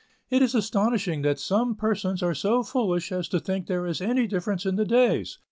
[0.31, 4.25] It is astonishing that some persons are so foolish as to think there is any
[4.25, 5.37] difference in the days.